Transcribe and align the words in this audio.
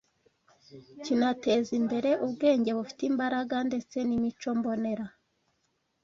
kinateza 1.03 1.71
imbere 1.79 2.09
ubwenge 2.25 2.69
bufite 2.77 3.01
imbaraga 3.11 3.55
ndetse 3.67 3.97
n’imico 4.07 4.47
mbonera 4.57 5.05